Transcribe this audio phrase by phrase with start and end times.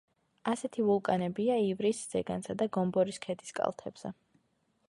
[0.51, 4.17] ასეთი ვულკანებია ივრის ზეგანსა და გომბორის ქედის კალთებზე.